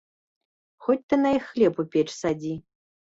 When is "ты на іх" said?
1.13-1.43